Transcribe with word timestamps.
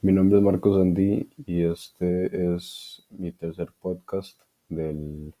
Mi 0.00 0.12
nombre 0.12 0.38
es 0.38 0.44
Marcos 0.44 0.80
Andí 0.80 1.28
y 1.44 1.64
este 1.64 2.54
es 2.54 3.04
mi 3.10 3.32
tercer 3.32 3.72
podcast 3.80 4.40
del 4.68 5.34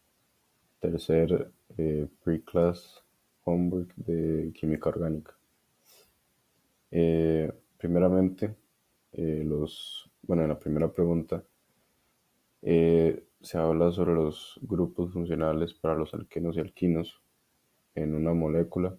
tercer 0.80 1.52
eh, 1.76 2.08
pre-class 2.24 3.04
homework 3.44 3.94
de 3.94 4.52
química 4.54 4.88
orgánica. 4.88 5.38
Eh, 6.90 7.52
primeramente, 7.78 8.56
eh, 9.12 9.44
los, 9.46 10.10
bueno, 10.22 10.42
en 10.42 10.48
la 10.48 10.58
primera 10.58 10.90
pregunta 10.92 11.44
se 12.60 13.58
habla 13.58 13.92
sobre 13.92 14.14
los 14.14 14.58
grupos 14.62 15.12
funcionales 15.12 15.72
para 15.72 15.94
los 15.94 16.12
alquenos 16.14 16.56
y 16.56 16.60
alquinos 16.60 17.22
en 17.94 18.12
una 18.12 18.34
molécula 18.34 18.96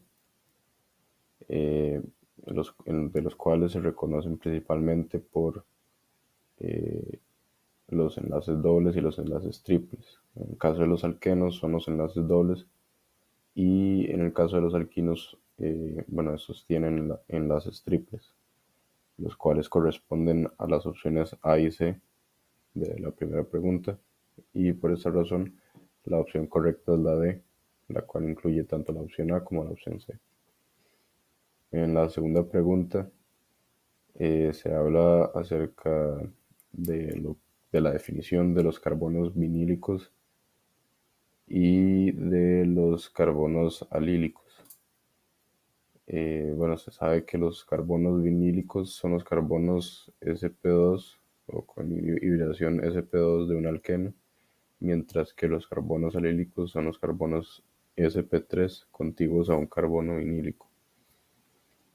de 2.53 3.21
los 3.21 3.35
cuales 3.35 3.71
se 3.71 3.79
reconocen 3.79 4.37
principalmente 4.37 5.19
por 5.19 5.65
eh, 6.59 7.19
los 7.87 8.17
enlaces 8.17 8.61
dobles 8.61 8.95
y 8.95 9.01
los 9.01 9.17
enlaces 9.19 9.63
triples. 9.63 10.19
En 10.35 10.51
el 10.51 10.57
caso 10.57 10.81
de 10.81 10.87
los 10.87 11.03
alquenos 11.03 11.55
son 11.57 11.71
los 11.71 11.87
enlaces 11.87 12.27
dobles 12.27 12.67
y 13.55 14.09
en 14.11 14.21
el 14.21 14.33
caso 14.33 14.57
de 14.57 14.61
los 14.61 14.75
alquinos, 14.75 15.37
eh, 15.57 16.03
bueno, 16.07 16.33
estos 16.33 16.65
tienen 16.65 17.13
enlaces 17.27 17.83
triples, 17.83 18.33
los 19.17 19.35
cuales 19.35 19.69
corresponden 19.69 20.49
a 20.57 20.67
las 20.67 20.85
opciones 20.85 21.35
A 21.41 21.57
y 21.57 21.71
C 21.71 21.99
de 22.73 22.99
la 22.99 23.11
primera 23.11 23.43
pregunta 23.43 23.97
y 24.53 24.71
por 24.73 24.91
esa 24.91 25.09
razón 25.09 25.59
la 26.05 26.17
opción 26.17 26.47
correcta 26.47 26.93
es 26.93 26.99
la 26.99 27.15
D, 27.15 27.41
la 27.89 28.01
cual 28.01 28.29
incluye 28.29 28.63
tanto 28.63 28.93
la 28.93 29.01
opción 29.01 29.33
A 29.33 29.43
como 29.43 29.63
la 29.63 29.71
opción 29.71 29.99
C. 29.99 30.17
En 31.71 31.93
la 31.93 32.09
segunda 32.09 32.49
pregunta 32.49 33.11
eh, 34.15 34.51
se 34.53 34.73
habla 34.73 35.25
acerca 35.35 36.17
de, 36.71 37.35
la 37.71 37.91
definición 37.91 38.55
de 38.55 38.63
los 38.63 38.79
carbonos 38.79 39.35
vinílicos 39.35 40.11
y 41.47 42.11
de 42.11 42.65
los 42.65 43.11
carbonos 43.11 43.87
alílicos. 43.91 44.65
Eh, 46.07 46.51
bueno, 46.55 46.75
se 46.77 46.89
sabe 46.89 47.23
que 47.25 47.37
los 47.37 47.63
carbonos 47.65 48.23
vinílicos 48.23 48.91
son 48.95 49.11
los 49.11 49.23
carbonos 49.23 50.11
sp2 50.21 51.19
o 51.47 51.65
con 51.67 51.91
hibridación 51.91 52.81
sp2 52.81 53.47
de 53.47 53.55
un 53.55 53.67
alqueno, 53.67 54.13
mientras 54.79 55.35
que 55.35 55.47
los 55.47 55.67
carbonos 55.67 56.15
alílicos 56.15 56.71
son 56.71 56.85
los 56.85 56.97
carbonos 56.97 57.63
sp3 57.95 58.87
contiguos 58.89 59.51
a 59.51 59.55
un 59.55 59.67
carbono 59.67 60.17
vinílico. 60.17 60.68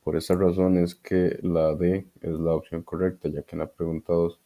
Por 0.04 0.16
esa 0.16 0.34
razón 0.34 0.76
es 0.76 0.94
que 0.94 1.38
la 1.42 1.74
D 1.74 2.06
es 2.20 2.32
la 2.32 2.54
opción 2.54 2.82
correcta, 2.82 3.30
ya 3.30 3.42
que 3.42 3.56
en 3.56 3.60
la 3.60 3.72
pregunta 3.72 4.12
2 4.12 4.38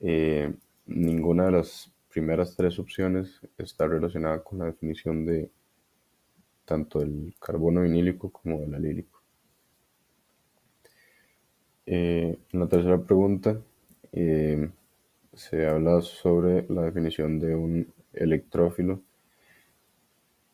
eh, 0.00 0.52
ninguna 0.86 1.46
de 1.46 1.52
las 1.52 1.92
primeras 2.08 2.56
tres 2.56 2.78
opciones 2.80 3.40
está 3.58 3.86
relacionada 3.86 4.42
con 4.42 4.58
la 4.58 4.64
definición 4.64 5.24
de 5.24 5.50
tanto 6.64 6.98
del 6.98 7.32
carbono 7.38 7.82
vinílico 7.82 8.30
como 8.30 8.60
del 8.60 8.74
alílico. 8.74 9.22
Eh, 11.86 12.36
en 12.52 12.60
la 12.60 12.66
tercera 12.68 12.98
pregunta 13.02 13.60
eh, 14.12 14.68
se 15.32 15.66
habla 15.66 16.00
sobre 16.02 16.66
la 16.68 16.82
definición 16.82 17.38
de 17.38 17.54
un 17.54 17.92
electrófilo 18.12 19.00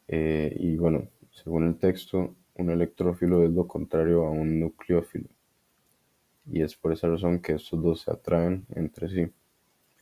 y 0.09 0.77
bueno, 0.77 1.09
según 1.33 1.67
el 1.67 1.77
texto, 1.79 2.35
un 2.59 2.71
electrófilo 2.71 3.45
es 3.45 3.51
lo 3.51 3.67
contrario 3.67 4.25
a 4.27 4.31
un 4.31 4.61
nucleófilo, 4.61 5.29
y 6.51 6.63
es 6.63 6.75
por 6.77 6.93
esa 6.93 7.09
razón 7.09 7.41
que 7.41 7.55
estos 7.55 7.83
dos 7.83 8.03
se 8.03 8.11
atraen 8.11 8.67
entre 8.75 9.09
sí. 9.09 9.29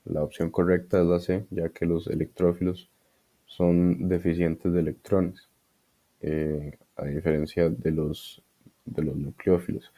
La 0.05 0.23
opción 0.23 0.51
correcta 0.51 1.01
es 1.01 1.07
la 1.07 1.21
C, 1.21 1.47
ya 1.51 1.71
que 1.71 1.87
los 1.87 2.07
electrófilos 2.07 2.91
son 3.47 4.09
deficientes 4.09 4.73
de 4.73 4.81
electrones, 4.81 5.49
eh, 6.21 6.77
a 6.97 7.07
diferencia 7.07 7.71
de 7.71 7.91
los, 7.91 8.43
de 8.85 9.03
los 9.03 9.17
nucleófilos. 9.17 9.93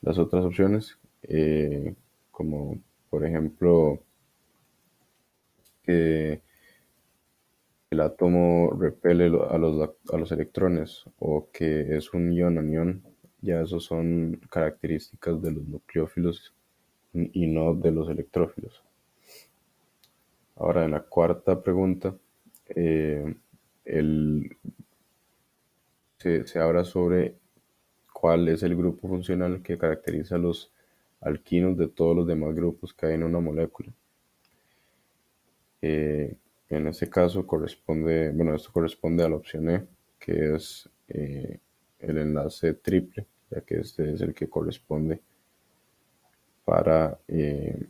Las 0.00 0.18
otras 0.18 0.44
opciones, 0.44 0.98
eh, 1.22 1.94
como 2.30 2.80
por 3.10 3.26
ejemplo 3.26 4.02
que 5.82 6.40
el 7.92 8.00
átomo 8.00 8.70
repele 8.70 9.26
a 9.26 9.58
los, 9.58 10.32
electrones 10.32 11.04
o 11.18 11.50
que 11.52 11.94
es 11.94 12.14
un 12.14 12.32
ion-anión, 12.32 13.02
ya 13.42 13.60
esos 13.60 13.84
son 13.84 14.40
características 14.50 15.42
de 15.42 15.52
los 15.52 15.64
nucleófilos 15.68 16.54
y 17.12 17.46
no 17.46 17.74
de 17.74 17.90
los 17.90 18.08
electrófilos. 18.08 18.82
Ahora, 20.56 20.86
en 20.86 20.92
la 20.92 21.00
cuarta 21.00 21.62
pregunta, 21.62 22.16
eh, 22.68 23.34
se, 26.16 26.46
se, 26.46 26.58
habla 26.58 26.84
sobre 26.84 27.36
cuál 28.10 28.48
es 28.48 28.62
el 28.62 28.74
grupo 28.74 29.06
funcional 29.06 29.62
que 29.62 29.76
caracteriza 29.76 30.36
a 30.36 30.38
los 30.38 30.72
alquinos 31.20 31.76
de 31.76 31.88
todos 31.88 32.16
los 32.16 32.26
demás 32.26 32.54
grupos 32.54 32.94
que 32.94 33.04
hay 33.04 33.14
en 33.16 33.24
una 33.24 33.40
molécula. 33.40 33.92
Eh, 35.82 36.36
en 36.72 36.86
este 36.86 37.10
caso 37.10 37.46
corresponde, 37.46 38.30
bueno, 38.32 38.54
esto 38.54 38.72
corresponde 38.72 39.22
a 39.22 39.28
la 39.28 39.36
opción 39.36 39.68
E, 39.68 39.86
que 40.18 40.54
es 40.54 40.88
eh, 41.08 41.58
el 41.98 42.18
enlace 42.18 42.72
triple, 42.74 43.26
ya 43.50 43.60
que 43.60 43.80
este 43.80 44.14
es 44.14 44.22
el 44.22 44.32
que 44.32 44.48
corresponde 44.48 45.20
para 46.64 47.18
eh, 47.28 47.88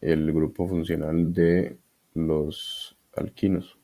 el 0.00 0.32
grupo 0.32 0.66
funcional 0.66 1.32
de 1.32 1.76
los 2.14 2.96
alquinos. 3.14 3.78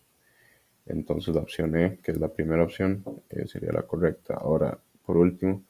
Entonces 0.87 1.33
la 1.33 1.43
opción 1.43 1.77
E, 1.77 1.99
que 2.03 2.11
es 2.11 2.19
la 2.19 2.33
primera 2.33 2.65
opción, 2.65 3.05
eh, 3.29 3.47
sería 3.47 3.71
la 3.71 3.83
correcta. 3.83 4.35
Ahora, 4.35 4.77
por 5.07 5.17
último, 5.17 5.63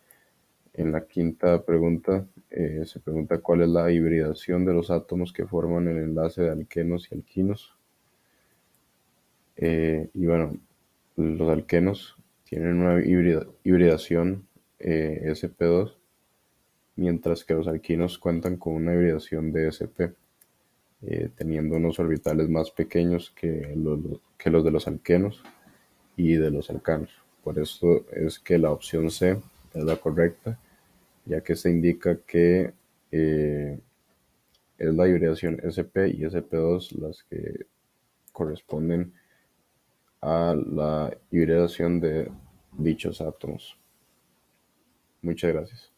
en 0.72 0.92
la 0.92 1.06
quinta 1.06 1.62
pregunta 1.62 2.26
se 2.48 3.00
pregunta 3.00 3.38
cuál 3.38 3.62
es 3.62 3.68
la 3.68 3.90
hibridación 3.92 4.64
de 4.64 4.72
los 4.72 4.90
átomos 4.90 5.32
que 5.32 5.46
forman 5.46 5.88
el 5.88 5.98
enlace 5.98 6.42
de 6.42 6.50
alquenos 6.50 7.10
y 7.10 7.14
alquinos. 7.14 7.76
Eh, 9.62 10.08
y 10.14 10.24
bueno, 10.24 10.56
los 11.16 11.50
alquenos 11.50 12.16
tienen 12.44 12.80
una 12.80 13.04
hibridación 13.62 14.48
eh, 14.78 15.22
sp2, 15.26 15.94
mientras 16.96 17.44
que 17.44 17.52
los 17.52 17.68
alquinos 17.68 18.18
cuentan 18.18 18.56
con 18.56 18.72
una 18.72 18.94
hibridación 18.94 19.52
de 19.52 19.68
sp, 19.68 20.16
eh, 21.02 21.28
teniendo 21.36 21.76
unos 21.76 21.98
orbitales 21.98 22.48
más 22.48 22.70
pequeños 22.70 23.30
que 23.36 23.74
los, 23.76 24.00
que 24.38 24.48
los 24.48 24.64
de 24.64 24.70
los 24.70 24.88
alquenos 24.88 25.42
y 26.16 26.36
de 26.36 26.50
los 26.50 26.70
alcanos. 26.70 27.10
Por 27.44 27.58
eso 27.58 28.06
es 28.12 28.38
que 28.38 28.56
la 28.56 28.70
opción 28.70 29.10
C 29.10 29.36
es 29.74 29.84
la 29.84 29.96
correcta, 29.96 30.58
ya 31.26 31.42
que 31.42 31.54
se 31.54 31.70
indica 31.70 32.16
que 32.26 32.72
es 33.10 34.94
la 34.94 35.06
hibridación 35.06 35.60
SP 35.60 36.08
y 36.08 36.22
SP2 36.22 36.92
las 36.92 37.24
que 37.24 37.66
corresponden 38.32 39.12
a 40.22 40.54
la 40.54 41.16
hibridación 41.30 42.00
de 42.00 42.30
dichos 42.78 43.20
átomos. 43.20 43.78
Muchas 45.22 45.52
gracias. 45.52 45.92